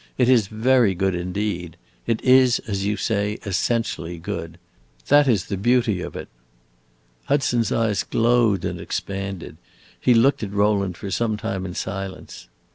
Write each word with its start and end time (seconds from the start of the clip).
"It 0.17 0.29
is 0.29 0.47
very 0.47 0.95
good 0.95 1.13
indeed. 1.13 1.77
It 2.07 2.23
is, 2.23 2.57
as 2.67 2.85
you 2.85 2.97
say, 2.97 3.37
essentially 3.45 4.17
good. 4.17 4.57
That 5.09 5.27
is 5.27 5.45
the 5.45 5.57
beauty 5.57 6.01
of 6.01 6.15
it." 6.15 6.27
Hudson's 7.25 7.71
eyes 7.71 8.01
glowed 8.03 8.65
and 8.65 8.81
expanded; 8.81 9.57
he 9.99 10.15
looked 10.15 10.41
at 10.41 10.53
Rowland 10.53 10.97
for 10.97 11.11
some 11.11 11.37
time 11.37 11.67
in 11.67 11.75
silence. 11.75 12.49